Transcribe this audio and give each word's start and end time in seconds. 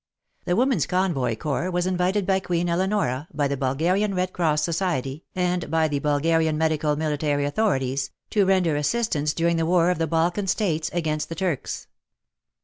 The 0.45 0.55
Women's 0.55 0.87
Convoy 0.87 1.35
Corps 1.35 1.69
was 1.69 1.85
invited 1.85 2.25
by 2.25 2.39
Queen 2.39 2.67
Eleonora, 2.67 3.27
by 3.31 3.47
the 3.47 3.55
Bulgarian 3.55 4.15
Red 4.15 4.33
Cross 4.33 4.63
Society, 4.63 5.25
and 5.35 5.69
by 5.69 5.87
the 5.87 5.99
Bulgarian 5.99 6.57
Medical 6.57 6.95
Military 6.95 7.45
authorities, 7.45 8.09
to 8.31 8.43
render 8.47 8.75
assistance 8.75 9.31
during 9.31 9.57
the 9.57 9.65
war 9.67 9.91
of 9.91 9.99
the 9.99 10.07
Balkan 10.07 10.47
States 10.47 10.89
against 10.91 11.29
the 11.29 11.35
Turks. 11.35 11.85